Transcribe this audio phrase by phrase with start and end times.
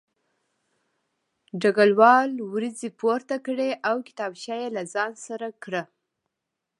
[1.61, 5.83] ډګروال وروځې پورته کړې او کتابچه یې له ځان سره کړه